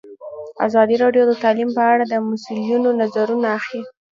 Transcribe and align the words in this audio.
ازادي 0.67 0.95
راډیو 1.03 1.23
د 1.27 1.33
تعلیم 1.43 1.69
په 1.77 1.83
اړه 1.91 2.03
د 2.07 2.13
مسؤلینو 2.29 2.89
نظرونه 3.01 3.47
اخیستي. 3.59 3.91